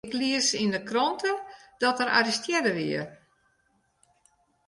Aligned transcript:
Ik 0.07 0.13
lies 0.21 0.47
yn 0.63 0.75
'e 0.77 0.81
krante 0.89 1.31
dat 1.81 1.99
er 2.03 2.09
arrestearre 2.17 2.71
wie. 2.77 3.03